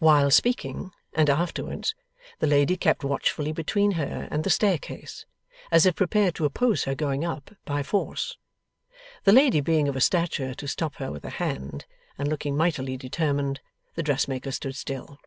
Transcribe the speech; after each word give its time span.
While 0.00 0.30
speaking, 0.30 0.92
and 1.14 1.30
afterwards, 1.30 1.94
the 2.40 2.46
lady 2.46 2.76
kept 2.76 3.04
watchfully 3.04 3.52
between 3.52 3.92
her 3.92 4.28
and 4.30 4.44
the 4.44 4.50
staircase, 4.50 5.24
as 5.70 5.86
if 5.86 5.96
prepared 5.96 6.34
to 6.34 6.44
oppose 6.44 6.84
her 6.84 6.94
going 6.94 7.24
up, 7.24 7.52
by 7.64 7.82
force. 7.82 8.36
The 9.24 9.32
lady 9.32 9.62
being 9.62 9.88
of 9.88 9.96
a 9.96 10.00
stature 10.02 10.52
to 10.52 10.68
stop 10.68 10.96
her 10.96 11.10
with 11.10 11.24
a 11.24 11.30
hand, 11.30 11.86
and 12.18 12.28
looking 12.28 12.54
mightily 12.54 12.98
determined, 12.98 13.60
the 13.94 14.02
dressmaker 14.02 14.50
stood 14.50 14.76
still. 14.76 15.18